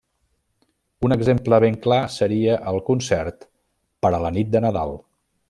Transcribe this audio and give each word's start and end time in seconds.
Un 1.09 1.13
exemple 1.15 1.59
ben 1.63 1.77
clar 1.83 1.99
seria 2.15 2.57
el 2.73 2.81
Concert 2.89 3.47
per 4.07 4.13
a 4.13 4.23
la 4.27 4.35
Nit 4.41 4.53
de 4.57 4.65
Nadal. 4.69 4.99